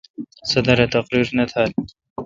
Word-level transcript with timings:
صدر 0.51 0.77
اے° 0.83 0.87
تقریر 0.95 1.27
نہ 1.37 1.43
تھال۔ 1.51 1.69